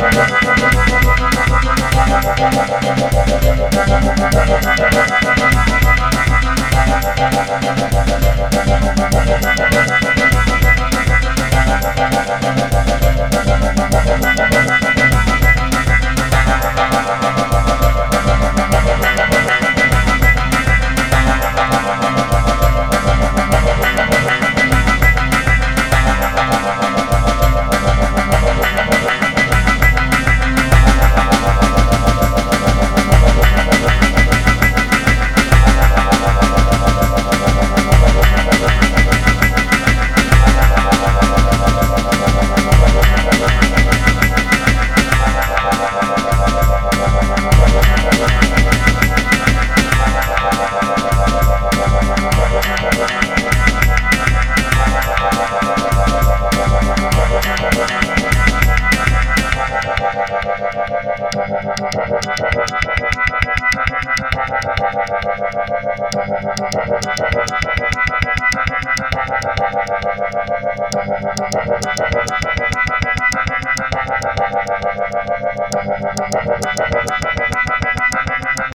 [0.00, 0.39] Bye.